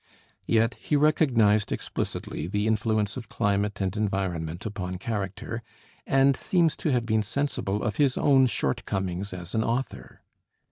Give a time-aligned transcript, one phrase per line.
[0.47, 5.61] Yet he recognized explicitly the influence of climate and environment upon character,
[6.07, 10.21] and seems to have been sensible of his own shortcomings as an author.